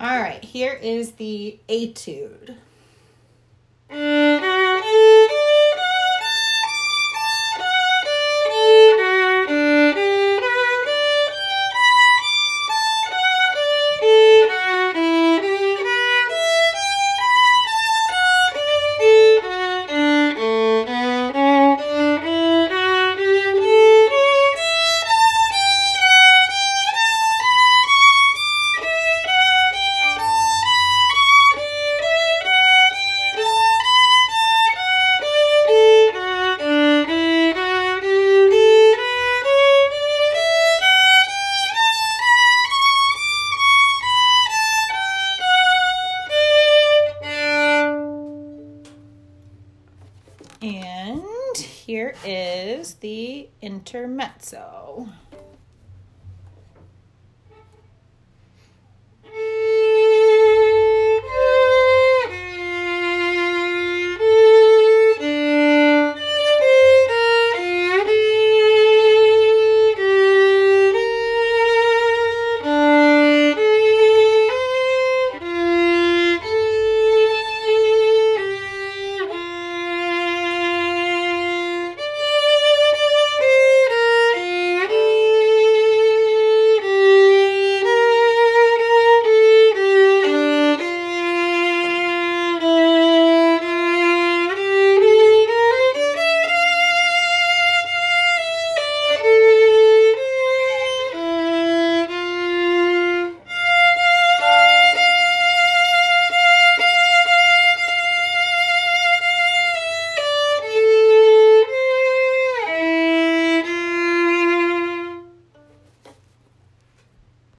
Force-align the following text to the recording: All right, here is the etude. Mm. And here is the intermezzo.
All 0.00 0.20
right, 0.20 0.44
here 0.44 0.74
is 0.74 1.12
the 1.12 1.58
etude. 1.68 2.54
Mm. 3.90 4.17
And 50.60 51.56
here 51.56 52.14
is 52.24 52.94
the 52.94 53.48
intermezzo. 53.62 55.08